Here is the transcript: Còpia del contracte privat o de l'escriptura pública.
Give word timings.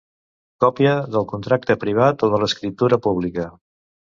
Còpia 0.63 0.93
del 1.15 1.27
contracte 1.33 1.75
privat 1.83 2.25
o 2.29 2.31
de 2.33 2.41
l'escriptura 2.45 3.01
pública. 3.05 3.47